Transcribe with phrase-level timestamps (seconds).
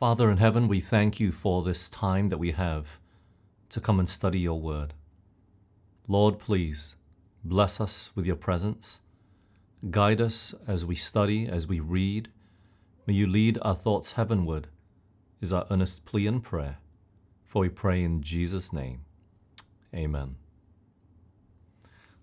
[0.00, 2.98] Father in heaven, we thank you for this time that we have
[3.68, 4.94] to come and study your word.
[6.08, 6.96] Lord, please
[7.44, 9.02] bless us with your presence.
[9.90, 12.30] Guide us as we study, as we read.
[13.06, 14.68] May you lead our thoughts heavenward,
[15.42, 16.78] is our earnest plea and prayer.
[17.44, 19.02] For we pray in Jesus' name.
[19.94, 20.36] Amen.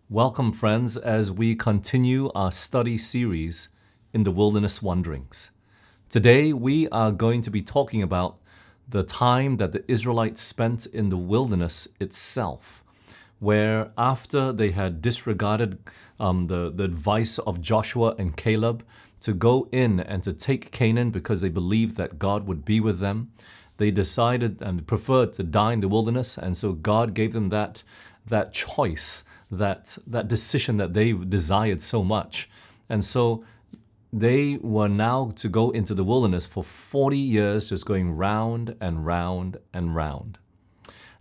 [0.10, 3.70] Welcome, friends, as we continue our study series
[4.14, 5.52] in the Wilderness Wanderings.
[6.10, 8.38] Today, we are going to be talking about
[8.88, 12.82] the time that the Israelites spent in the wilderness itself,
[13.40, 15.80] where after they had disregarded
[16.18, 18.86] um, the, the advice of Joshua and Caleb
[19.20, 23.00] to go in and to take Canaan because they believed that God would be with
[23.00, 23.34] them,
[23.76, 27.84] they decided and preferred to die in the wilderness, and so God gave them that,
[28.26, 32.50] that choice, that, that decision that they desired so much.
[32.88, 33.44] And so
[34.12, 39.06] they were now to go into the wilderness for 40 years, just going round and
[39.06, 40.40] round and round.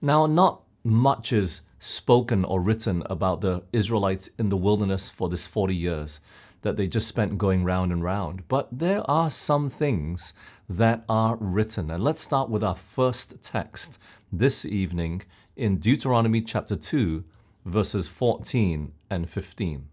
[0.00, 5.46] Now, not much is spoken or written about the Israelites in the wilderness for this
[5.46, 6.20] 40 years
[6.62, 10.32] that they just spent going round and round, but there are some things
[10.68, 11.90] that are written.
[11.90, 13.98] And let's start with our first text
[14.32, 15.22] this evening
[15.54, 17.24] in Deuteronomy chapter 2,
[17.64, 19.88] verses 14 and 15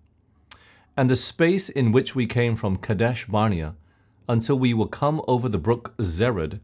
[0.95, 3.75] and the space in which we came from Kadesh Barnea
[4.29, 6.59] until we were come over the brook Zered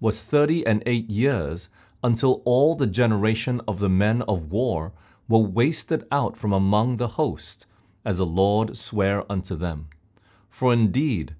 [0.00, 1.68] was thirty and eight years,
[2.02, 4.92] until all the generation of the men of war
[5.28, 7.66] were wasted out from among the host,
[8.04, 9.88] as the Lord sware unto them.
[10.50, 11.34] For indeed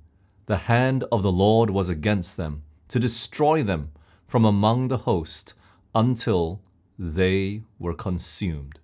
[0.46, 3.90] the hand of the Lord was against them, to destroy them
[4.26, 5.54] from among the host,
[5.94, 6.60] until
[6.98, 8.78] they were consumed.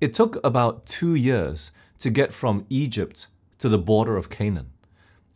[0.00, 4.70] It took about two years to get from Egypt to the border of Canaan.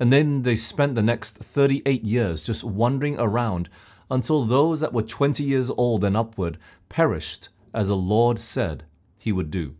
[0.00, 3.68] And then they spent the next 38 years just wandering around
[4.10, 8.84] until those that were 20 years old and upward perished as the Lord said
[9.18, 9.74] he would do.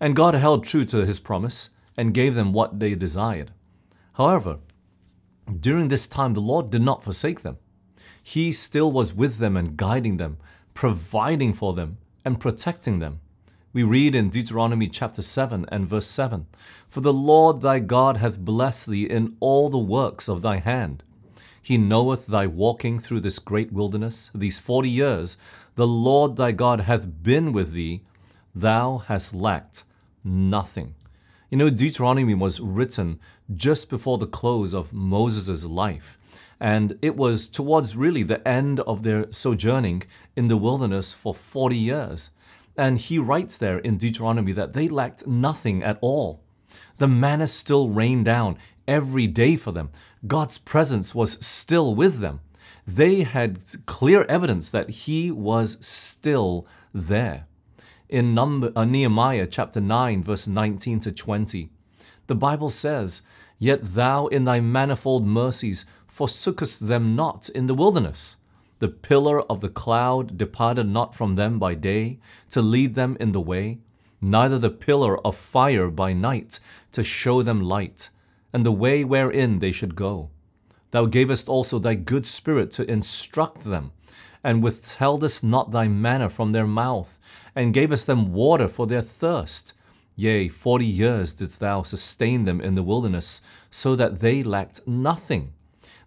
[0.00, 3.52] And God held true to his promise and gave them what they desired.
[4.14, 4.58] However,
[5.58, 7.58] during this time, the Lord did not forsake them.
[8.22, 10.38] He still was with them and guiding them,
[10.74, 13.20] providing for them, and protecting them.
[13.72, 16.46] We read in Deuteronomy chapter 7 and verse 7
[16.88, 21.04] For the Lord thy God hath blessed thee in all the works of thy hand.
[21.62, 25.36] He knoweth thy walking through this great wilderness, these forty years.
[25.76, 28.02] The Lord thy God hath been with thee.
[28.56, 29.84] Thou hast lacked
[30.24, 30.96] nothing.
[31.48, 33.20] You know, Deuteronomy was written
[33.54, 36.18] just before the close of Moses' life.
[36.58, 40.02] And it was towards really the end of their sojourning
[40.34, 42.30] in the wilderness for 40 years.
[42.80, 46.40] And he writes there in Deuteronomy that they lacked nothing at all.
[46.96, 48.56] The manna still rained down
[48.88, 49.90] every day for them.
[50.26, 52.40] God's presence was still with them.
[52.86, 57.46] They had clear evidence that he was still there.
[58.08, 61.68] In Number, uh, Nehemiah chapter 9, verse 19 to 20,
[62.28, 63.20] the Bible says,
[63.58, 68.38] Yet thou in thy manifold mercies forsookest them not in the wilderness
[68.80, 72.18] the pillar of the cloud departed not from them by day
[72.50, 73.78] to lead them in the way,
[74.20, 76.58] neither the pillar of fire by night
[76.92, 78.10] to show them light,
[78.52, 80.30] and the way wherein they should go.
[80.90, 83.92] Thou gavest also thy good spirit to instruct them,
[84.42, 87.18] and withheldest not thy manna from their mouth,
[87.54, 89.74] and gavest them water for their thirst.
[90.16, 93.40] Yea, forty years didst thou sustain them in the wilderness,
[93.70, 95.52] so that they lacked nothing.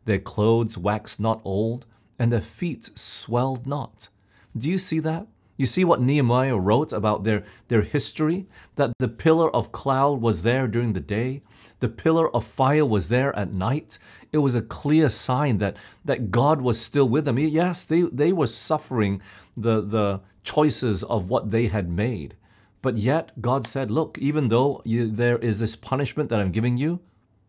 [0.05, 1.85] Their clothes waxed not old,
[2.23, 4.07] and their feet swelled not.
[4.55, 5.27] Do you see that?
[5.57, 8.47] You see what Nehemiah wrote about their, their history?
[8.77, 11.41] That the pillar of cloud was there during the day,
[11.81, 13.97] the pillar of fire was there at night.
[14.31, 15.75] It was a clear sign that,
[16.05, 17.37] that God was still with them.
[17.37, 19.21] Yes, they, they were suffering
[19.57, 22.37] the, the choices of what they had made.
[22.81, 26.77] But yet, God said, Look, even though you, there is this punishment that I'm giving
[26.77, 27.01] you,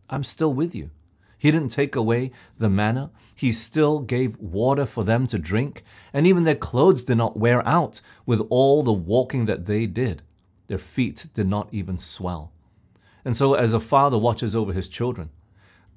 [0.09, 0.89] I'm still with you.
[1.37, 3.11] He didn't take away the manna.
[3.35, 5.83] He still gave water for them to drink,
[6.13, 10.21] and even their clothes did not wear out with all the walking that they did.
[10.67, 12.51] Their feet did not even swell.
[13.23, 15.29] And so, as a father watches over his children,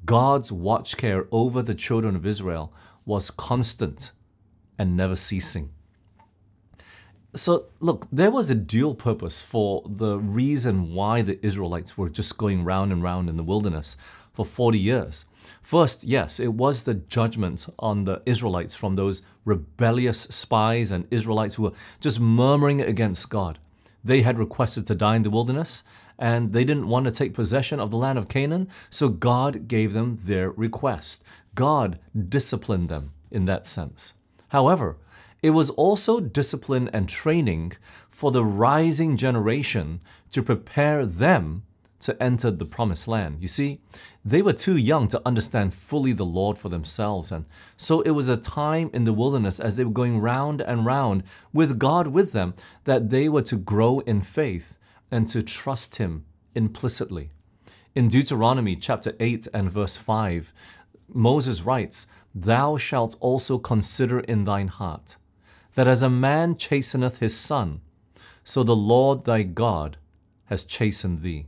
[0.05, 2.73] God's watch care over the children of Israel
[3.05, 4.13] was constant
[4.79, 5.71] and never ceasing.
[7.35, 12.39] So, look, there was a dual purpose for the reason why the Israelites were just
[12.39, 13.97] going round and round in the wilderness
[14.39, 15.25] for 40 years.
[15.61, 21.57] First, yes, it was the judgment on the Israelites from those rebellious spies and Israelites
[21.57, 23.59] who were just murmuring against God.
[24.05, 25.83] They had requested to die in the wilderness
[26.21, 29.93] and they didn't want to take possession of the land of Canaan, so God gave
[29.93, 31.25] them their request.
[31.57, 31.99] God
[32.29, 34.15] disciplined them in that sense.
[34.51, 34.99] However,
[35.43, 37.73] it was also discipline and training
[38.09, 40.01] for the rising generation
[40.31, 41.65] to prepare them
[42.01, 43.39] to enter the promised land.
[43.41, 43.81] You see,
[44.25, 47.33] they were too young to understand fully the Lord for themselves.
[47.33, 47.45] And
[47.77, 51.25] so it was a time in the wilderness as they were going round and round
[51.53, 52.55] with God with them
[52.85, 54.79] that they were to grow in faith
[55.11, 56.25] and to trust Him
[56.55, 57.31] implicitly.
[57.95, 60.53] In Deuteronomy chapter 8 and verse 5,
[61.13, 65.17] Moses writes, Thou shalt also consider in thine heart
[65.75, 67.81] that as a man chasteneth his son,
[68.45, 69.97] so the Lord thy God
[70.47, 71.47] has chastened thee.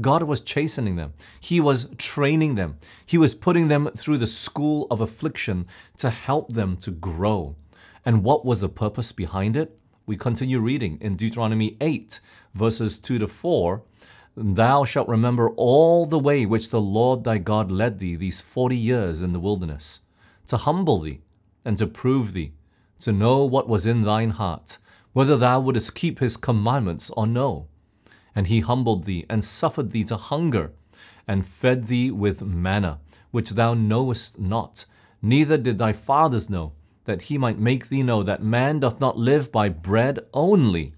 [0.00, 1.14] God was chastening them.
[1.40, 2.78] He was training them.
[3.04, 5.66] He was putting them through the school of affliction
[5.98, 7.56] to help them to grow.
[8.04, 9.78] And what was the purpose behind it?
[10.04, 12.20] We continue reading in Deuteronomy 8,
[12.54, 13.82] verses 2 to 4.
[14.36, 18.76] Thou shalt remember all the way which the Lord thy God led thee these forty
[18.76, 20.00] years in the wilderness,
[20.48, 21.22] to humble thee
[21.64, 22.52] and to prove thee,
[23.00, 24.76] to know what was in thine heart,
[25.14, 27.66] whether thou wouldest keep his commandments or no.
[28.36, 30.70] And he humbled thee, and suffered thee to hunger,
[31.26, 33.00] and fed thee with manna,
[33.32, 34.84] which thou knowest not,
[35.20, 36.72] neither did thy fathers know,
[37.06, 40.94] that he might make thee know that man doth not live by bread only,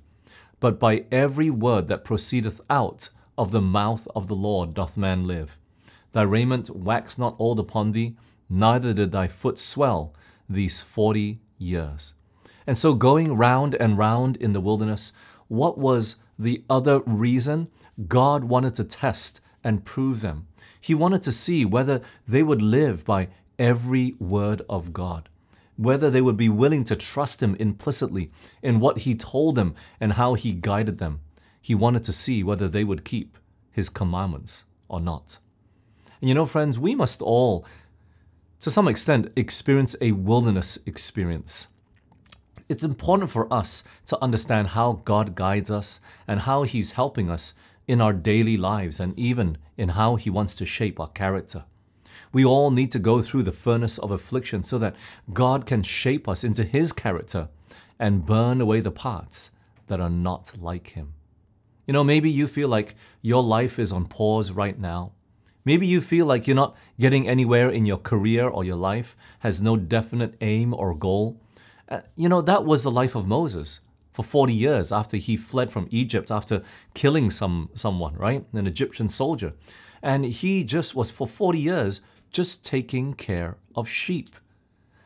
[0.60, 3.08] but by every word that proceedeth out
[3.38, 5.58] of the mouth of the Lord doth man live.
[6.12, 8.16] Thy raiment waxed not old upon thee,
[8.50, 10.12] neither did thy foot swell
[10.48, 12.14] these forty years.
[12.66, 15.12] And so, going round and round in the wilderness,
[15.46, 17.68] what was the other reason,
[18.06, 20.46] God wanted to test and prove them.
[20.80, 25.28] He wanted to see whether they would live by every word of God,
[25.76, 28.30] whether they would be willing to trust Him implicitly
[28.62, 31.20] in what He told them and how He guided them.
[31.60, 33.36] He wanted to see whether they would keep
[33.72, 35.38] His commandments or not.
[36.20, 37.66] And you know, friends, we must all,
[38.60, 41.68] to some extent, experience a wilderness experience
[42.68, 47.54] it's important for us to understand how God guides us and how He's helping us
[47.86, 51.64] in our daily lives and even in how He wants to shape our character.
[52.32, 54.96] We all need to go through the furnace of affliction so that
[55.32, 57.48] God can shape us into His character
[57.98, 59.50] and burn away the parts
[59.86, 61.14] that are not like Him.
[61.86, 65.12] You know, maybe you feel like your life is on pause right now.
[65.64, 69.62] Maybe you feel like you're not getting anywhere in your career or your life, has
[69.62, 71.40] no definite aim or goal.
[71.88, 73.80] Uh, you know, that was the life of Moses
[74.12, 76.62] for 40 years after he fled from Egypt after
[76.94, 78.44] killing some someone, right?
[78.52, 79.52] An Egyptian soldier.
[80.02, 82.00] And he just was for 40 years
[82.30, 84.30] just taking care of sheep.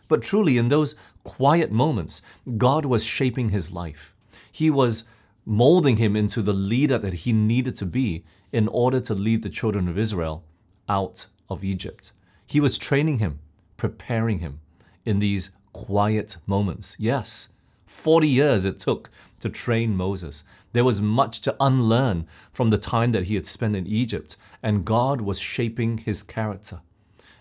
[0.08, 2.20] But truly in those quiet moments,
[2.56, 4.14] God was shaping his life.
[4.50, 5.04] He was
[5.44, 9.48] molding him into the leader that he needed to be in order to lead the
[9.48, 10.44] children of Israel
[10.88, 12.12] out of Egypt.
[12.46, 13.38] He was training him,
[13.76, 14.60] preparing him
[15.04, 16.96] in these quiet moments.
[16.98, 17.48] Yes,
[17.86, 19.10] 40 years it took
[19.40, 20.44] to train Moses.
[20.72, 24.84] There was much to unlearn from the time that he had spent in Egypt, and
[24.84, 26.80] God was shaping his character.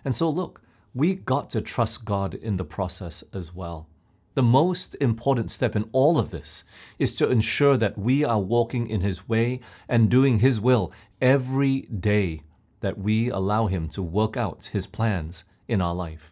[0.03, 0.61] And so, look,
[0.93, 3.87] we got to trust God in the process as well.
[4.33, 6.63] The most important step in all of this
[6.97, 10.91] is to ensure that we are walking in His way and doing His will
[11.21, 12.41] every day,
[12.79, 16.30] that we allow Him to work out His plans in our life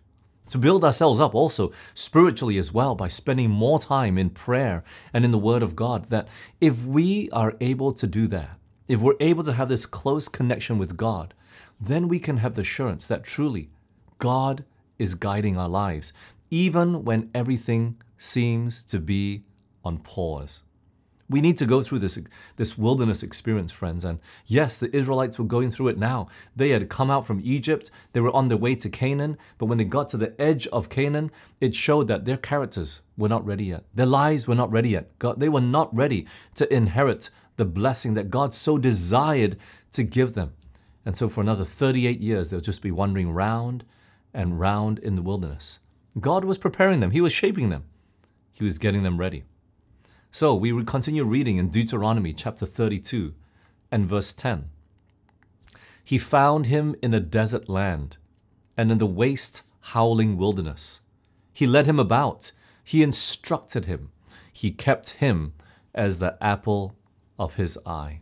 [0.49, 4.83] to build ourselves up also spiritually as well by spending more time in prayer
[5.13, 6.09] and in the Word of God.
[6.09, 6.27] That
[6.59, 8.57] if we are able to do that,
[8.87, 11.33] if we're able to have this close connection with God,
[11.79, 13.69] then we can have the assurance that truly
[14.17, 14.65] God
[14.97, 16.11] is guiding our lives,
[16.49, 19.43] even when everything seems to be
[19.83, 20.63] on pause.
[21.29, 22.17] We need to go through this,
[22.55, 24.03] this wilderness experience, friends.
[24.03, 26.27] And yes, the Israelites were going through it now.
[26.55, 29.77] They had come out from Egypt, they were on their way to Canaan, but when
[29.77, 31.31] they got to the edge of Canaan,
[31.61, 33.83] it showed that their characters were not ready yet.
[33.93, 35.17] Their lives were not ready yet.
[35.19, 39.57] God, they were not ready to inherit the blessing that God so desired
[39.91, 40.53] to give them.
[41.05, 43.83] And so for another 38 years, they'll just be wandering round
[44.33, 45.79] and round in the wilderness.
[46.19, 47.83] God was preparing them, He was shaping them,
[48.51, 49.43] He was getting them ready.
[50.31, 53.33] So we will continue reading in Deuteronomy chapter 32
[53.91, 54.69] and verse 10.
[56.03, 58.17] He found him in a desert land
[58.77, 61.01] and in the waste, howling wilderness.
[61.51, 62.51] He led him about,
[62.83, 64.11] he instructed him,
[64.51, 65.53] he kept him
[65.93, 66.95] as the apple
[67.37, 68.21] of his eye.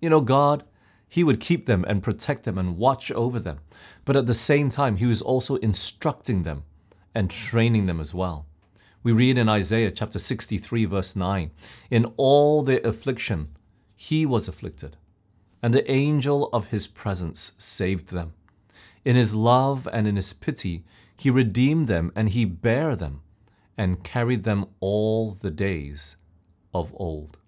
[0.00, 0.64] You know, God,
[1.08, 3.58] He would keep them and protect them and watch over them.
[4.04, 6.64] But at the same time, He was also instructing them
[7.14, 8.46] and training them as well.
[9.02, 11.50] We read in Isaiah chapter 63, verse 9
[11.90, 13.48] In all their affliction,
[13.96, 14.98] he was afflicted,
[15.62, 18.34] and the angel of his presence saved them.
[19.02, 20.84] In his love and in his pity,
[21.16, 23.22] he redeemed them and he bare them
[23.74, 26.16] and carried them all the days
[26.74, 27.38] of old.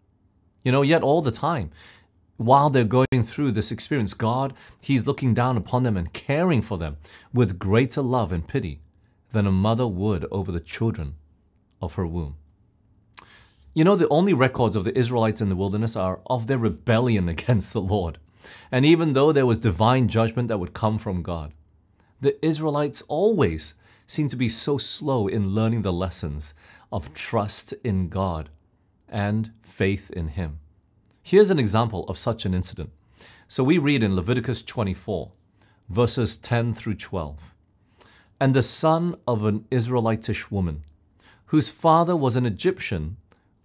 [0.62, 1.71] You know, yet all the time,
[2.38, 6.78] while they're going through this experience, God, He's looking down upon them and caring for
[6.78, 6.97] them
[7.35, 8.80] with greater love and pity
[9.32, 11.16] than a mother would over the children
[11.82, 12.36] of her womb.
[13.74, 17.28] You know, the only records of the Israelites in the wilderness are of their rebellion
[17.36, 18.18] against the Lord.
[18.70, 21.52] And even though there was divine judgment that would come from God,
[22.20, 23.74] the Israelites always
[24.06, 26.54] seem to be so slow in learning the lessons
[26.92, 28.50] of trust in God
[29.08, 30.58] and faith in Him.
[31.22, 32.90] Here's an example of such an incident.
[33.48, 35.30] So we read in Leviticus 24,
[35.88, 37.54] verses 10 through 12.
[38.40, 40.82] And the son of an Israelitish woman,
[41.52, 43.16] whose father was an Egyptian,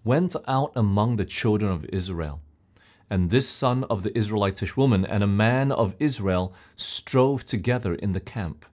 [0.03, 2.39] went out among the children of Israel
[3.09, 8.11] and this son of the Israelitish woman and a man of Israel strove together in
[8.11, 8.65] the camp.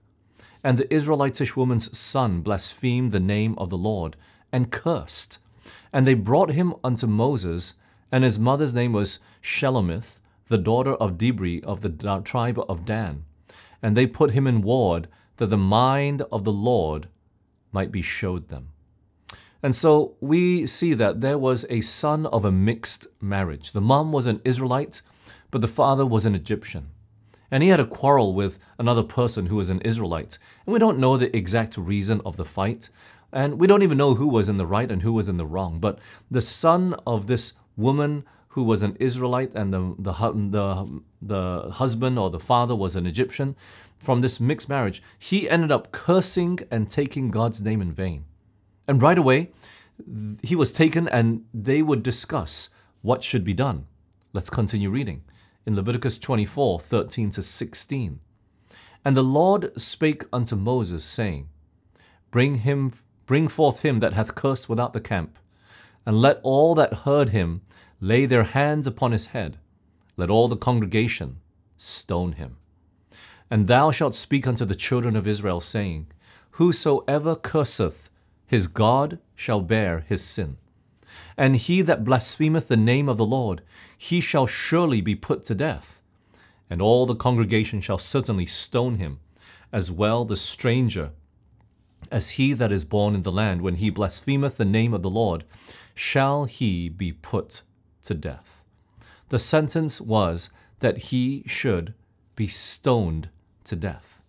[0.63, 4.17] And the Israelitish woman's son blasphemed the name of the Lord
[4.51, 5.39] and cursed.
[5.93, 7.75] And they brought him unto Moses,
[8.11, 13.23] and his mother's name was Shelomith, the daughter of Dibri of the tribe of Dan.
[13.81, 15.07] And they put him in ward
[15.37, 17.07] that the mind of the Lord
[17.71, 18.71] might be showed them.
[19.65, 23.71] And so we see that there was a son of a mixed marriage.
[23.71, 25.01] The mom was an Israelite,
[25.49, 26.91] but the father was an Egyptian.
[27.49, 30.37] And he had a quarrel with another person who was an Israelite.
[30.67, 32.91] And we don't know the exact reason of the fight.
[33.31, 35.47] And we don't even know who was in the right and who was in the
[35.47, 35.79] wrong.
[35.79, 35.97] But
[36.29, 42.19] the son of this woman who was an Israelite and the, the, the, the husband
[42.19, 43.55] or the father was an Egyptian,
[43.97, 48.25] from this mixed marriage, he ended up cursing and taking God's name in vain.
[48.87, 49.51] And right away,
[50.43, 52.69] he was taken and they would discuss
[53.01, 53.87] what should be done.
[54.33, 55.23] Let's continue reading
[55.65, 58.19] in Leviticus 24 13 to 16.
[59.03, 61.47] And the Lord spake unto Moses, saying,
[62.31, 62.91] Bring him,
[63.25, 65.37] bring forth him that hath cursed without the camp,
[66.05, 67.61] and let all that heard him
[67.99, 69.57] lay their hands upon his head.
[70.17, 71.37] Let all the congregation
[71.77, 72.57] stone him.
[73.49, 76.07] And thou shalt speak unto the children of Israel, saying,
[76.51, 78.09] Whosoever curseth
[78.47, 80.57] his God shall bear his sin.
[81.37, 83.61] And he that blasphemeth the name of the Lord,
[83.97, 86.01] he shall surely be put to death.
[86.69, 89.19] And all the congregation shall certainly stone him,
[89.71, 91.11] as well the stranger
[92.11, 95.09] as he that is born in the land, when he blasphemeth the name of the
[95.09, 95.43] Lord,
[95.93, 97.61] shall he be put
[98.03, 98.63] to death.
[99.29, 100.49] The sentence was
[100.79, 101.93] that he should
[102.35, 103.29] be stoned
[103.63, 104.23] to death.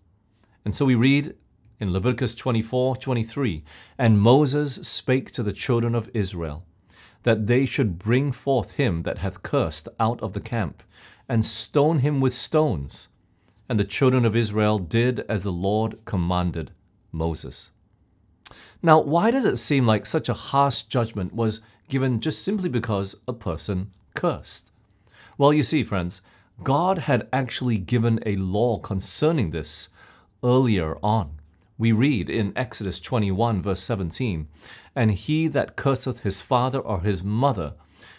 [0.64, 1.35] And so we read
[1.78, 3.64] in Leviticus 24 23.
[3.99, 6.64] And Moses spake to the children of Israel,
[7.23, 10.83] that they should bring forth him that hath cursed out of the camp,
[11.28, 13.09] and stone him with stones.
[13.68, 16.71] And the children of Israel did as the Lord commanded
[17.11, 17.71] Moses.
[18.83, 23.16] Now, why does it seem like such a harsh judgment was given just simply because
[23.26, 24.71] a person cursed?
[25.37, 26.23] Well, you see, friends,
[26.62, 29.88] God had actually given a law concerning this
[30.45, 31.36] earlier on
[31.78, 34.49] we read in Exodus 21, verse 17,
[34.95, 37.75] And he that curseth his father or his mother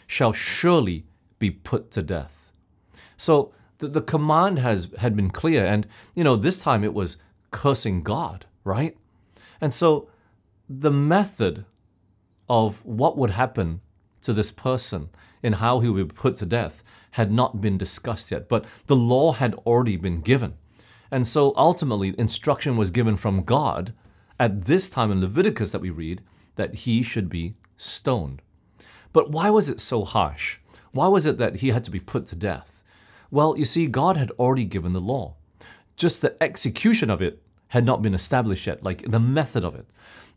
[0.05, 1.05] shall surely
[1.39, 2.51] be put to death.
[3.17, 7.17] So the, the command has had been clear, and you know, this time it was
[7.51, 8.97] cursing God, right?
[9.59, 10.09] And so
[10.69, 11.65] the method
[12.49, 13.81] of what would happen
[14.21, 15.09] to this person
[15.43, 18.95] and how he would be put to death had not been discussed yet, but the
[18.95, 20.55] law had already been given.
[21.11, 23.93] And so ultimately, instruction was given from God
[24.39, 26.21] at this time in Leviticus that we read
[26.55, 28.41] that he should be stoned.
[29.13, 30.59] But why was it so harsh?
[30.91, 32.83] Why was it that he had to be put to death?
[33.31, 35.35] Well, you see, God had already given the law.
[35.95, 39.87] Just the execution of it had not been established yet, like the method of it.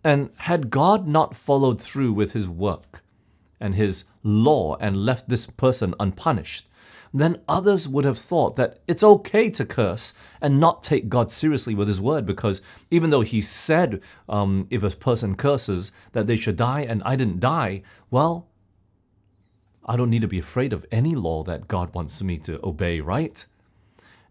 [0.03, 3.03] And had God not followed through with his work
[3.61, 6.67] and his law and left this person unpunished,
[7.13, 11.75] then others would have thought that it's okay to curse and not take God seriously
[11.75, 16.37] with his word because even though he said um, if a person curses that they
[16.37, 18.49] should die and I didn't die, well,
[19.85, 23.01] I don't need to be afraid of any law that God wants me to obey,
[23.01, 23.45] right?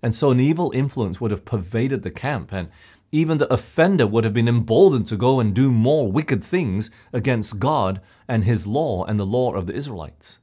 [0.02, 2.70] And so an evil influence would have pervaded the camp, and
[3.12, 7.60] even the offender would have been emboldened to go and do more wicked things against
[7.60, 10.40] God and his law and the law of the Israelites.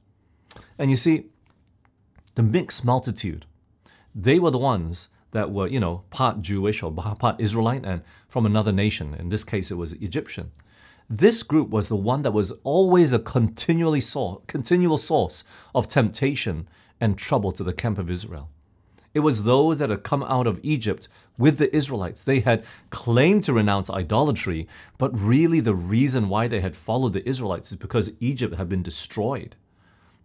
[0.78, 1.26] And you see,
[2.36, 3.46] the mixed multitude.
[4.14, 8.46] They were the ones that were, you know, part Jewish or part Israelite and from
[8.46, 9.14] another nation.
[9.14, 10.52] In this case, it was Egyptian.
[11.08, 16.68] This group was the one that was always a continually source, continual source of temptation
[17.00, 18.50] and trouble to the camp of Israel.
[19.14, 22.22] It was those that had come out of Egypt with the Israelites.
[22.22, 27.26] They had claimed to renounce idolatry, but really the reason why they had followed the
[27.26, 29.56] Israelites is because Egypt had been destroyed.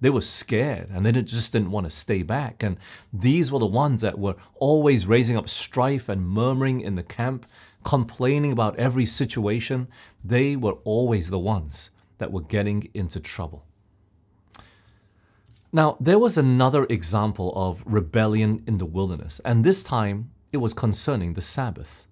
[0.02, 2.64] They were scared and they just didn't want to stay back.
[2.64, 2.78] And
[3.14, 7.46] these were the ones that were always raising up strife and murmuring in the camp,
[7.84, 9.88] complaining about every situation.
[10.24, 13.66] They were always the ones that were getting into trouble.
[15.72, 20.74] Now, there was another example of rebellion in the wilderness, and this time it was
[20.74, 22.08] concerning the Sabbath.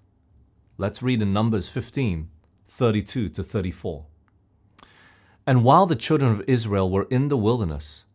[0.78, 2.30] Let's read in Numbers 15
[2.70, 4.06] 32 to 34.
[5.46, 8.06] And while the children of Israel were in the wilderness,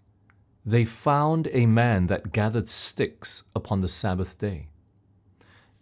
[0.65, 4.69] they found a man that gathered sticks upon the Sabbath day.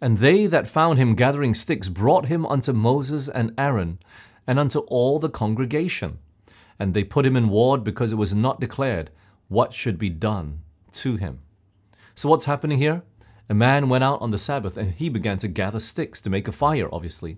[0.01, 3.99] And they that found him gathering sticks brought him unto Moses and Aaron
[4.45, 6.19] and unto all the congregation.
[6.77, 9.11] And they put him in ward because it was not declared
[9.47, 10.59] what should be done
[10.91, 11.39] to him.
[12.15, 13.03] So, what's happening here?
[13.49, 16.47] A man went out on the Sabbath and he began to gather sticks to make
[16.47, 17.37] a fire, obviously.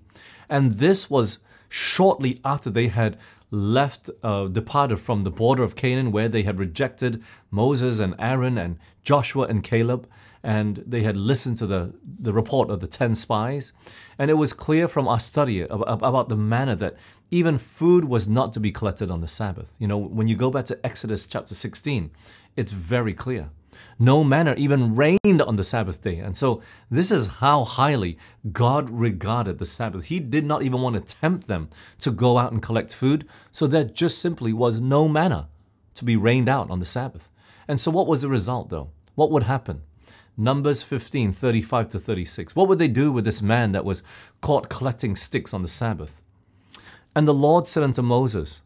[0.50, 3.18] And this was shortly after they had
[3.56, 8.58] left, uh, departed from the border of Canaan, where they had rejected Moses and Aaron
[8.58, 10.08] and Joshua and Caleb,
[10.44, 13.74] and they had listened to the, the report of the 10 spies.
[14.20, 16.96] And it was clear from our study about, about the manna that
[17.32, 19.76] even food was not to be collected on the Sabbath.
[19.80, 22.12] You know, when you go back to Exodus chapter 16,
[22.56, 23.50] it's very clear.
[24.00, 26.18] No manna even rained on the Sabbath day.
[26.18, 28.18] And so this is how highly
[28.52, 30.06] God regarded the Sabbath.
[30.06, 33.28] He did not even want to tempt them to go out and collect food.
[33.52, 35.50] So there just simply was no manna
[35.96, 37.30] to be rained out on the Sabbath.
[37.68, 38.92] And so what was the result though?
[39.16, 39.82] What would happen?
[40.38, 42.56] Numbers 15, 35 to 36.
[42.56, 44.04] What would they do with this man that was
[44.42, 46.22] caught collecting sticks on the Sabbath?
[47.16, 48.62] And the Lord said unto Moses,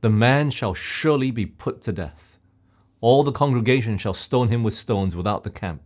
[0.00, 2.38] The man shall surely be put to death.
[3.00, 5.82] All the congregation shall stone him with stones without the camp.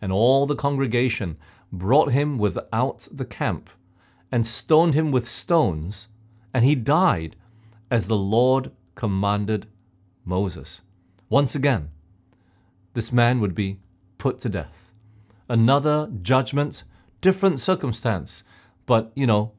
[0.00, 1.36] And all the congregation
[1.72, 3.70] brought him without the camp,
[4.30, 6.08] and stoned him with stones,
[6.52, 7.36] and he died
[7.90, 9.66] as the Lord commanded
[10.24, 10.82] Moses.
[11.28, 11.90] Once again,
[12.94, 13.78] this man would be
[14.18, 14.92] put to death.
[15.48, 16.84] Another judgment,
[17.20, 18.42] different circumstance,
[18.86, 19.52] but you know,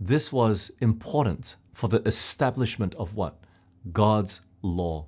[0.00, 3.38] this was important for the establishment of what?
[3.92, 5.06] God's law.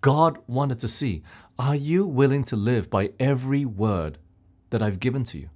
[0.00, 1.22] God wanted to see
[1.58, 4.18] are you willing to live by every word
[4.70, 5.50] that I've given to you?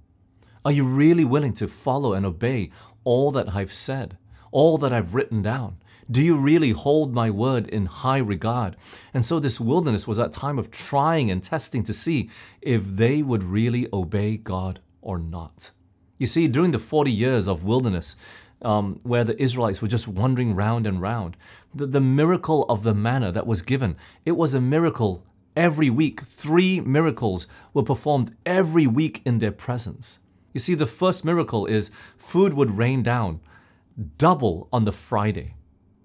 [0.65, 2.71] Are you really willing to follow and obey
[3.03, 4.17] all that I've said,
[4.51, 5.77] all that I've written down?
[6.11, 8.75] Do you really hold my word in high regard?
[9.13, 12.29] And so this wilderness was that time of trying and testing to see
[12.61, 15.71] if they would really obey God or not.
[16.17, 18.15] You see, during the 40 years of wilderness,
[18.63, 21.37] um, where the Israelites were just wandering round and round.
[21.73, 26.21] The, the miracle of the manna that was given, it was a miracle every week.
[26.21, 30.19] Three miracles were performed every week in their presence.
[30.53, 33.39] You see, the first miracle is food would rain down
[34.17, 35.55] double on the Friday,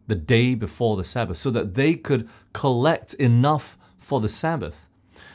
[0.07, 4.89] the day before the Sabbath, so that they could collect enough for the Sabbath.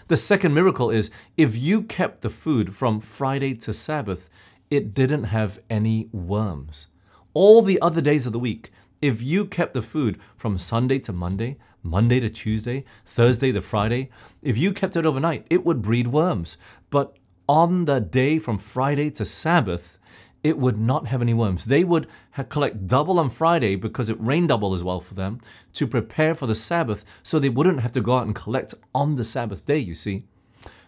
[0.07, 4.29] The second miracle is if you kept the food from Friday to Sabbath,
[4.69, 6.88] it didn't have any worms
[7.34, 11.13] all the other days of the week, if you kept the food from Sunday to
[11.13, 14.10] Monday, Monday to Tuesday, Thursday to Friday,
[14.41, 16.58] if you kept it overnight, it would breed worms.
[16.89, 17.17] But
[17.50, 20.00] on the day from Friday to Sabbath,
[20.43, 21.65] it would not have any worms.
[21.65, 22.08] They would
[22.50, 25.39] collect double on Friday because it rained double as well for them
[25.74, 29.15] to prepare for the Sabbath so they wouldn't have to go out and collect on
[29.15, 30.26] the Sabbath day, you see.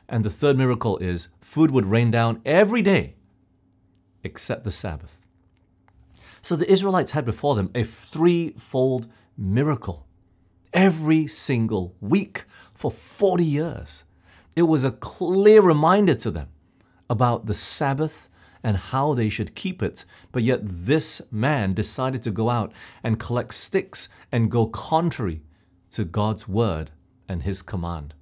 [0.07, 3.15] And the third miracle is food would rain down every day
[4.23, 5.24] except the Sabbath.
[6.45, 10.05] So the Israelites had before them a threefold miracle
[10.75, 14.03] every single week for 40 years.
[14.55, 16.49] It was a clear reminder to them
[17.09, 18.29] about the Sabbath
[18.63, 20.05] and how they should keep it.
[20.31, 25.41] But yet, this man decided to go out and collect sticks and go contrary
[25.93, 26.91] to God's word
[27.27, 28.13] and his command.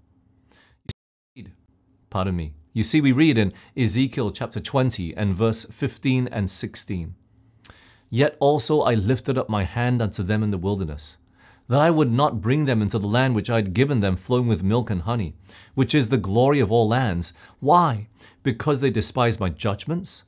[2.09, 2.53] Pardon me.
[2.71, 7.15] You see, we read in Ezekiel chapter 20 and verse 15 and 16.
[8.13, 11.17] Yet also I lifted up my hand unto them in the wilderness,
[11.67, 14.45] that I would not bring them into the land which I had given them flowing
[14.45, 15.33] with milk and honey,
[15.73, 17.33] which is the glory of all lands.
[17.59, 18.09] Why?
[18.43, 20.25] Because they despised my judgments,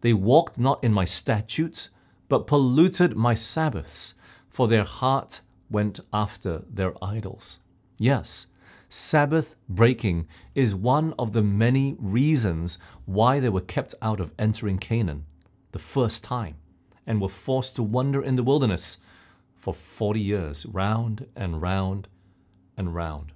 [0.00, 1.90] they walked not in my statutes,
[2.28, 4.14] but polluted my Sabbaths,
[4.48, 7.60] for their heart went after their idols.
[7.98, 8.48] Yes,
[8.88, 14.78] Sabbath breaking is one of the many reasons why they were kept out of entering
[14.78, 15.26] Canaan
[15.70, 16.56] the first time
[17.08, 18.98] and were forced to wander in the wilderness
[19.56, 22.06] for 40 years, round and round
[22.76, 23.32] and round.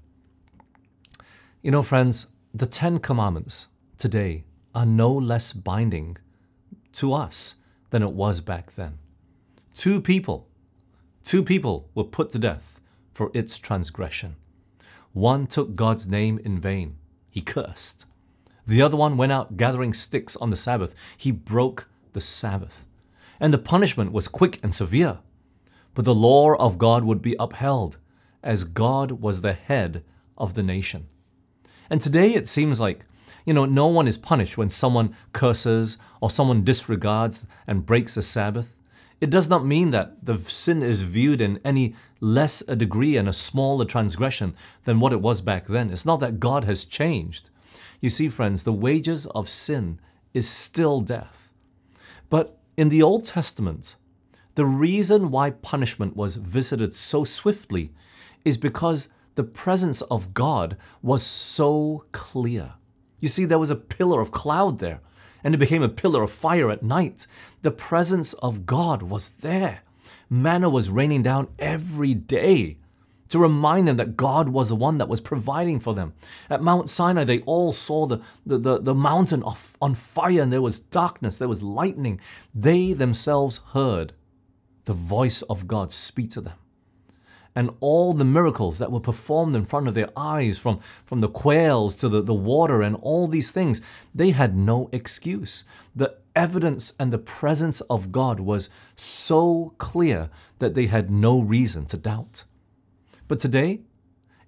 [1.63, 6.19] You know, friends, the Ten Commandments today are no less binding
[6.93, 7.57] to us
[7.91, 8.99] than it was back then.
[9.75, 10.49] Two people,
[11.25, 12.79] two people were put to death
[13.15, 14.37] for its transgression.
[15.15, 16.99] One took God's name in vain,
[17.31, 18.05] he cursed.
[18.67, 22.87] The other one went out gathering sticks on the Sabbath, he broke the Sabbath.
[23.43, 25.19] And the punishment was quick and severe.
[25.95, 27.99] But the law of God would be upheld,
[28.41, 30.05] as God was the head
[30.39, 31.09] of the nation.
[31.91, 33.05] And today it seems like,
[33.45, 38.23] you know, no one is punished when someone curses or someone disregards and breaks the
[38.23, 38.79] Sabbath.
[39.21, 43.29] It does not mean that the sin is viewed in any less a degree and
[43.29, 45.91] a smaller transgression than what it was back then.
[45.91, 47.51] It's not that God has changed.
[48.01, 49.99] You see, friends, the wages of sin
[50.33, 51.53] is still death.
[52.31, 53.97] But in the Old Testament,
[54.55, 57.93] the reason why punishment was visited so swiftly
[58.45, 62.75] is because the presence of God was so clear.
[63.19, 65.01] You see, there was a pillar of cloud there,
[65.45, 67.27] and it became a pillar of fire at night.
[67.63, 69.83] The presence of God was there.
[70.29, 72.79] Manna was raining down every day
[73.33, 76.15] to remind them that God was the one that was providing for them.
[76.49, 80.53] At Mount Sinai, they all saw the, the, the, the mountain off, on fire, and
[80.53, 82.21] there was darkness, there was lightning.
[82.55, 84.13] They themselves heard
[84.85, 86.55] the voice of God speak to them
[87.55, 91.29] and all the miracles that were performed in front of their eyes, from, from the
[91.29, 93.81] quails to the, the water and all these things,
[94.15, 95.65] they had no excuse.
[95.95, 101.85] The evidence and the presence of God was so clear that they had no reason
[101.87, 102.45] to doubt.
[103.33, 103.81] But today,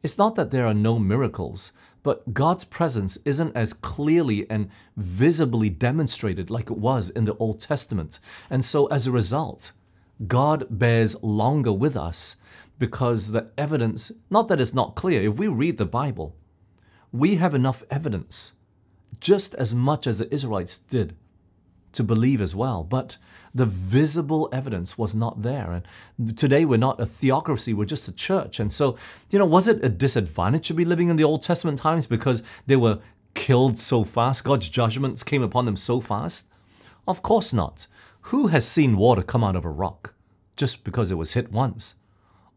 [0.02, 5.70] it's not that there are no miracles, but God's presence isn't as clearly and visibly
[5.70, 8.20] demonstrated like it was in the Old Testament.
[8.50, 9.72] And so as a result,
[10.26, 12.36] God bears longer with us
[12.78, 16.36] because the evidence, not that it's not clear, if we read the Bible,
[17.10, 18.52] we have enough evidence,
[19.18, 21.16] just as much as the Israelites did,
[21.94, 22.84] to believe as well.
[22.84, 23.16] But
[23.54, 25.82] the visible evidence was not there.
[26.16, 28.60] And today we're not a theocracy, we're just a church.
[28.60, 28.96] And so,
[29.30, 32.42] you know, was it a disadvantage to be living in the Old Testament times because
[32.66, 33.00] they were
[33.34, 34.44] killed so fast?
[34.44, 36.48] God's judgments came upon them so fast?
[37.06, 37.86] Of course not.
[38.28, 40.14] Who has seen water come out of a rock
[40.56, 41.94] just because it was hit once?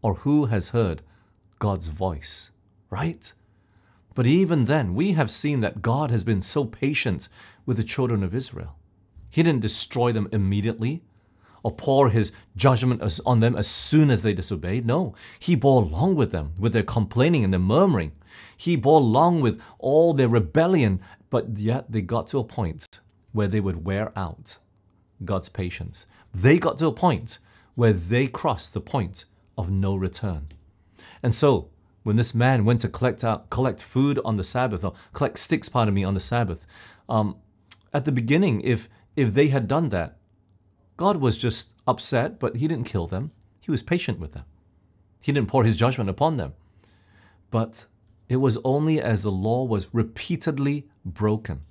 [0.01, 1.01] or who has heard
[1.59, 2.51] God's voice,
[2.89, 3.33] right?
[4.15, 7.27] But even then, we have seen that God has been so patient
[7.65, 8.76] with the children of Israel.
[9.37, 11.03] He didn't destroy them immediately
[11.61, 14.83] or pour his judgment on them as soon as they disobeyed.
[14.83, 18.13] No, he bore long with them, with their complaining and their murmuring.
[18.57, 22.99] He bore long with all their rebellion, but yet they got to a point
[23.31, 24.57] where they would wear out
[25.23, 26.07] God's patience.
[26.33, 27.37] They got to a point
[27.75, 30.47] where they crossed the point of no return.
[31.21, 31.69] And so,
[32.01, 35.69] when this man went to collect out, collect food on the Sabbath, or collect sticks,
[35.69, 36.65] pardon me, on the Sabbath,
[37.07, 37.35] um,
[37.93, 40.15] at the beginning, if if they had done that,
[40.95, 43.31] God was just upset, but He didn't kill them.
[43.59, 44.45] He was patient with them.
[45.19, 46.53] He didn't pour His judgment upon them.
[47.51, 47.87] But
[48.29, 51.61] it was only as the law was repeatedly broken,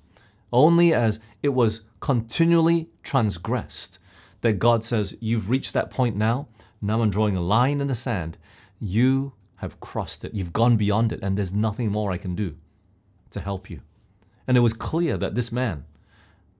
[0.52, 3.98] only as it was continually transgressed,
[4.40, 6.48] that God says, You've reached that point now.
[6.82, 8.36] Now I'm drawing a line in the sand.
[8.78, 10.34] You have crossed it.
[10.34, 12.56] You've gone beyond it, and there's nothing more I can do
[13.30, 13.80] to help you.
[14.46, 15.84] And it was clear that this man,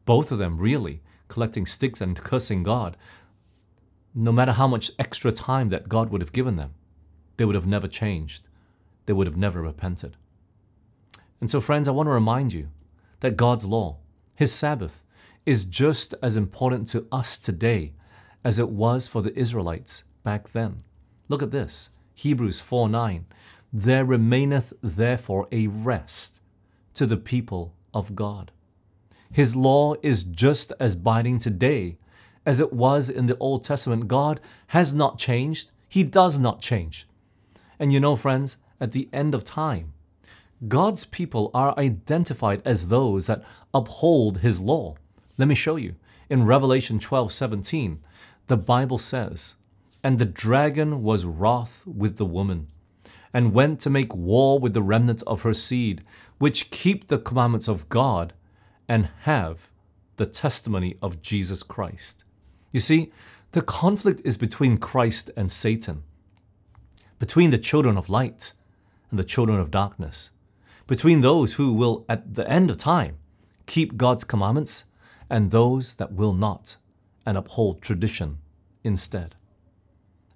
[0.06, 2.96] both of them really, collecting sticks and cursing God,
[4.14, 6.72] no matter how much extra time that God would have given them,
[7.36, 8.48] they would have never changed.
[9.04, 10.16] They would have never repented.
[11.40, 12.68] And so, friends, I want to remind you
[13.20, 13.98] that God's law,
[14.34, 15.04] His Sabbath,
[15.44, 17.92] is just as important to us today
[18.42, 20.82] as it was for the Israelites back then.
[21.28, 23.26] Look at this Hebrews 4 9.
[23.72, 26.40] There remaineth therefore a rest
[26.94, 28.50] to the people of God.
[29.30, 31.98] His law is just as binding today
[32.44, 34.08] as it was in the Old Testament.
[34.08, 37.06] God has not changed, He does not change.
[37.78, 39.92] And you know, friends, at the end of time,
[40.68, 43.42] God's people are identified as those that
[43.74, 44.94] uphold His law.
[45.36, 45.96] Let me show you.
[46.30, 48.00] In Revelation 12 17,
[48.46, 49.54] the Bible says,
[50.02, 52.68] And the dragon was wroth with the woman,
[53.34, 56.02] and went to make war with the remnant of her seed,
[56.38, 58.32] which keep the commandments of God
[58.88, 59.70] and have
[60.16, 62.24] the testimony of Jesus Christ.
[62.72, 63.12] You see,
[63.52, 66.02] the conflict is between Christ and Satan,
[67.18, 68.52] between the children of light
[69.10, 70.30] and the children of darkness,
[70.86, 73.18] between those who will, at the end of time,
[73.66, 74.84] keep God's commandments
[75.28, 76.76] and those that will not
[77.24, 78.38] and uphold tradition
[78.84, 79.34] instead.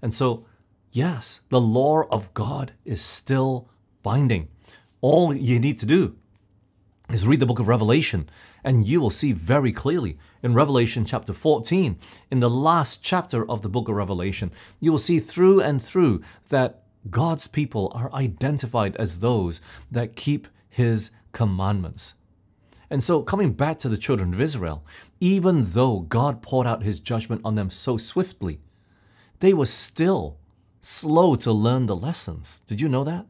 [0.02, 0.46] And so,
[0.90, 3.68] yes, the law of God is still
[4.02, 4.48] binding.
[5.00, 6.16] All you need to do
[7.12, 8.28] is read the book of Revelation,
[8.62, 11.98] and you will see very clearly in Revelation chapter 14,
[12.30, 16.22] in the last chapter of the book of Revelation, you will see through and through
[16.50, 22.14] that God's people are identified as those that keep His commandments.
[22.90, 24.84] And so, coming back to the children of Israel,
[25.20, 28.60] even though God poured out His judgment on them so swiftly,
[29.40, 30.38] they were still
[30.80, 32.62] slow to learn the lessons.
[32.66, 33.26] Did you know that?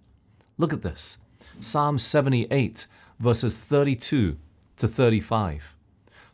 [0.59, 1.19] Look at this
[1.61, 2.87] Psalm 78
[3.21, 4.39] verses 32
[4.77, 5.77] to 35.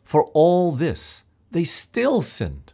[0.01, 2.73] For all this, they still sinned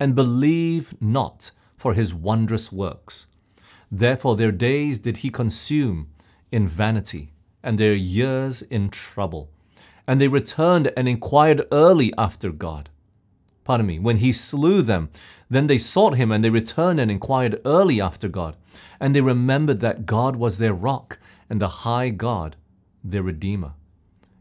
[0.00, 3.26] and believed not for his wondrous works.
[3.90, 6.08] Therefore, their days did he consume
[6.50, 9.50] in vanity, and their years in trouble.
[10.06, 12.88] And they returned and inquired early after God.
[13.64, 15.10] Pardon me, when he slew them,
[15.48, 18.56] then they sought him, and they returned and inquired early after God.
[18.98, 21.18] And they remembered that God was their rock,
[21.50, 22.56] and the high God
[23.04, 23.74] their Redeemer.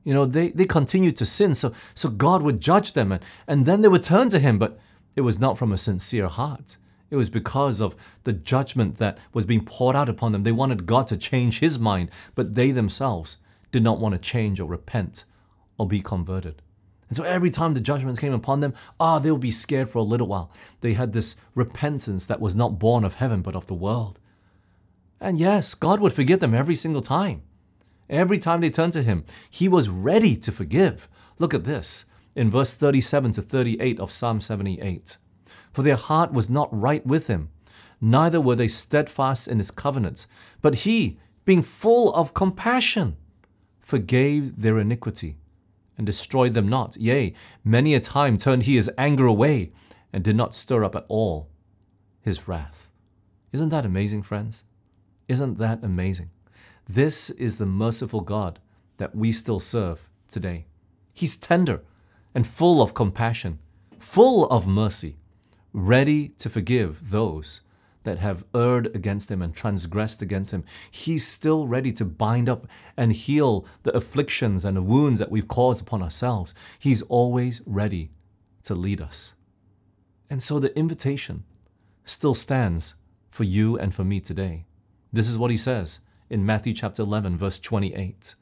[0.04, 3.65] You know, they, they continued to sin, so, so God would judge them, and, and
[3.65, 4.80] then they would turn to Him, but
[5.15, 6.78] it was not from a sincere heart.
[7.10, 10.43] It was because of the judgment that was being poured out upon them.
[10.43, 13.38] They wanted God to change His mind, but they themselves
[13.71, 15.26] did not want to change or repent
[15.78, 16.62] or be converted.
[17.10, 20.00] And so every time the judgments came upon them, ah, they would be scared for
[20.00, 20.50] a little while.
[20.80, 24.17] They had this repentance that was not born of heaven, but of the world.
[25.19, 27.43] And yes, God would forgive them every single time.
[28.12, 31.08] Every time they turned to him, he was ready to forgive.
[31.39, 32.04] Look at this
[32.36, 35.17] in verse 37 to 38 of Psalm 78.
[35.71, 37.50] For their heart was not right with him,
[38.02, 40.28] neither were they steadfast in his covenant.
[40.62, 43.15] But he, being full of compassion,
[43.80, 45.38] forgave their iniquity
[45.97, 46.97] and destroyed them not.
[46.97, 49.71] Yea, many a time turned he his anger away
[50.12, 51.50] and did not stir up at all
[52.21, 52.91] his wrath.
[53.54, 54.65] Isn't that amazing, friends?
[55.30, 56.30] Isn't that amazing?
[56.88, 58.60] This is the merciful God
[58.98, 60.65] that we still serve today.
[61.13, 61.82] He's tender
[62.34, 63.60] and full of compassion,
[64.00, 65.17] full of mercy,
[65.74, 67.62] ready to forgive those
[68.04, 70.63] that have erred against him and transgressed against him.
[70.89, 72.67] He's still ready to bind up
[72.98, 76.56] and heal the afflictions and the wounds that we've caused upon ourselves.
[76.80, 78.12] He's always ready
[78.63, 79.34] to lead us.
[80.30, 81.44] And so the invitation
[82.06, 82.96] still stands
[83.30, 84.65] for you and for me today.
[85.13, 86.00] This is what he says
[86.32, 88.36] in Matthew chapter 11, verse 28.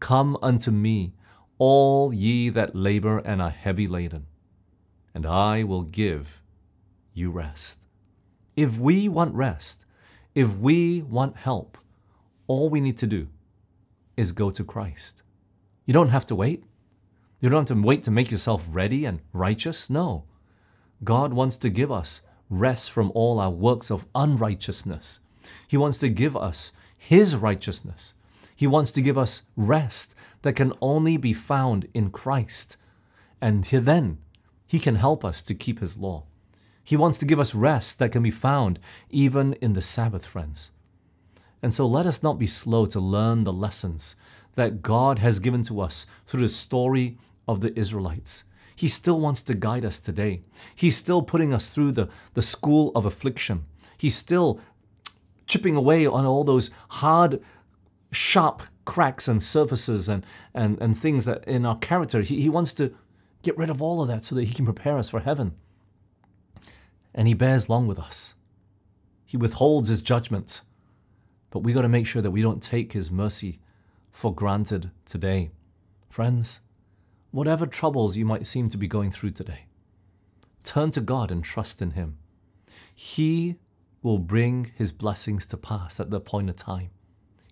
[0.00, 1.14] Come unto me,
[1.56, 4.26] all ye that labor and are heavy laden,
[5.14, 6.42] and I will give
[7.14, 7.80] you rest.
[8.54, 9.86] If we want rest,
[10.34, 11.78] if we want help,
[12.46, 13.28] all we need to do
[14.14, 15.22] is go to Christ.
[15.86, 16.64] You don't have to wait.
[17.40, 19.88] You don't have to wait to make yourself ready and righteous.
[19.88, 20.24] No.
[21.02, 25.20] God wants to give us rest from all our works of unrighteousness.
[25.66, 26.72] He wants to give us
[27.04, 28.14] his righteousness.
[28.54, 32.76] He wants to give us rest that can only be found in Christ.
[33.40, 34.18] And then
[34.68, 36.22] He can help us to keep His law.
[36.84, 38.78] He wants to give us rest that can be found
[39.10, 40.70] even in the Sabbath, friends.
[41.60, 44.14] And so let us not be slow to learn the lessons
[44.54, 48.44] that God has given to us through the story of the Israelites.
[48.76, 50.42] He still wants to guide us today.
[50.76, 53.64] He's still putting us through the, the school of affliction.
[53.98, 54.60] He's still
[55.52, 57.38] chipping away on all those hard,
[58.10, 62.22] sharp cracks and surfaces and, and, and things that in our character.
[62.22, 62.94] He, he wants to
[63.42, 65.54] get rid of all of that so that he can prepare us for heaven.
[67.14, 68.34] And he bears long with us.
[69.26, 70.62] He withholds his judgment.
[71.50, 73.60] But we got to make sure that we don't take his mercy
[74.10, 75.50] for granted today.
[76.08, 76.60] Friends,
[77.30, 79.66] whatever troubles you might seem to be going through today,
[80.64, 82.16] turn to God and trust in him.
[82.94, 83.58] He
[84.02, 86.90] will bring his blessings to pass at the point of time.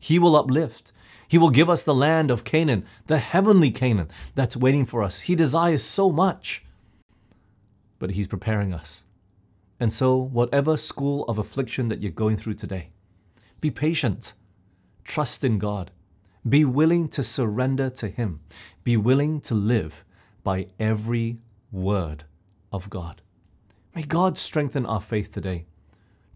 [0.00, 0.92] He will uplift.
[1.28, 5.20] He will give us the land of Canaan, the heavenly Canaan that's waiting for us.
[5.20, 6.64] He desires so much,
[7.98, 9.04] but He's preparing us.
[9.78, 12.90] And so, whatever school of affliction that you're going through today,
[13.60, 14.32] be patient,
[15.04, 15.90] trust in God,
[16.48, 18.40] be willing to surrender to Him,
[18.82, 20.04] be willing to live
[20.42, 21.38] by every
[21.70, 22.24] word
[22.72, 23.20] of God.
[23.94, 25.66] May God strengthen our faith today.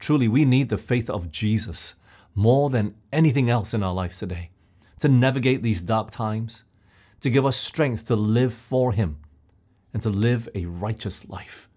[0.04, 1.94] Truly, we need the faith of Jesus
[2.34, 4.50] more than anything else in our lives today
[4.98, 6.64] to navigate these dark times,
[7.20, 9.16] to give us strength to live for Him,
[9.94, 11.70] and to live a righteous life.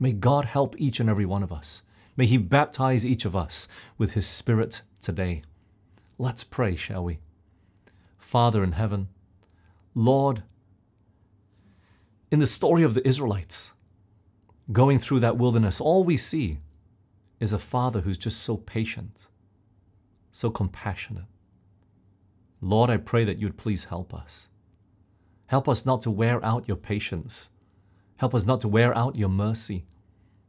[0.00, 1.82] May God help each and every one of us.
[2.16, 5.42] May He baptize each of us with His Spirit today.
[6.16, 7.18] Let's pray, shall we?
[8.16, 9.08] Father in heaven,
[9.94, 10.44] Lord,
[12.30, 13.72] in the story of the Israelites,
[14.72, 16.60] going through that wilderness, all we see
[17.40, 19.28] is a father who's just so patient,
[20.32, 21.24] so compassionate.
[22.60, 24.48] Lord, I pray that you would please help us.
[25.46, 27.50] Help us not to wear out your patience.
[28.16, 29.84] Help us not to wear out your mercy.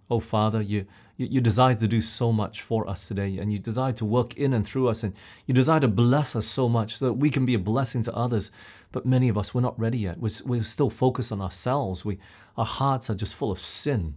[0.09, 0.85] Oh, Father, you,
[1.17, 4.35] you, you desire to do so much for us today, and you desire to work
[4.37, 5.13] in and through us, and
[5.45, 8.15] you desire to bless us so much so that we can be a blessing to
[8.15, 8.49] others.
[8.93, 10.17] But many of us, we're not ready yet.
[10.17, 12.05] We're, we're still focused on ourselves.
[12.05, 12.19] We,
[12.55, 14.15] our hearts are just full of sin.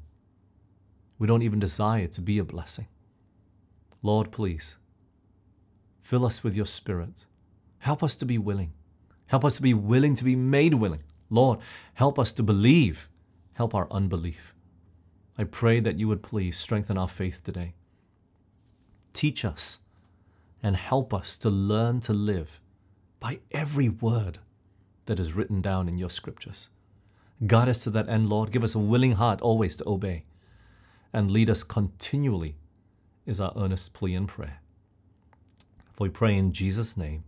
[1.20, 2.88] We don't even desire to be a blessing.
[4.02, 4.76] Lord, please,
[6.00, 7.26] fill us with your Spirit.
[7.78, 8.72] Help us to be willing.
[9.26, 11.02] Help us to be willing to be made willing.
[11.28, 11.58] Lord,
[11.92, 13.10] help us to believe.
[13.52, 14.54] Help our unbelief.
[15.36, 17.74] I pray that you would please strengthen our faith today.
[19.12, 19.80] Teach us
[20.62, 22.62] and help us to learn to live
[23.20, 24.38] by every word
[25.04, 26.70] that is written down in your scriptures.
[27.46, 28.52] Guide us to that end, Lord.
[28.52, 30.24] Give us a willing heart always to obey.
[31.12, 32.56] And lead us continually,
[33.26, 34.60] is our earnest plea and prayer.
[35.92, 37.24] For we pray in Jesus' name.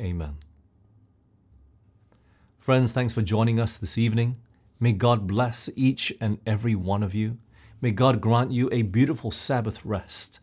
[0.00, 0.36] Amen.
[2.58, 4.36] Friends, thanks for joining us this evening.
[4.78, 7.38] May God bless each and every one of you.
[7.80, 10.38] May God grant you a beautiful Sabbath rest.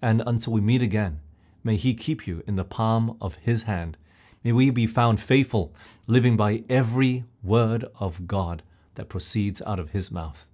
[0.00, 1.20] And until we meet again,
[1.62, 3.96] may He keep you in the palm of His hand.
[4.42, 5.74] May we be found faithful,
[6.06, 8.62] living by every word of God
[8.94, 10.48] that proceeds out of His mouth.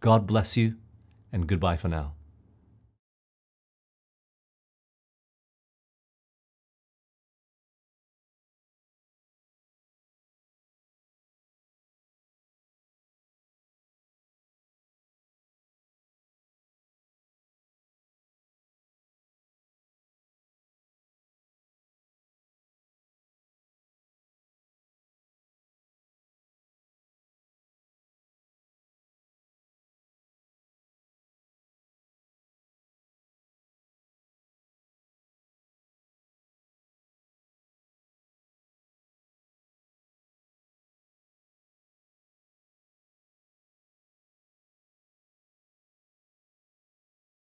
[0.00, 0.76] God bless you,
[1.30, 2.14] and goodbye for now.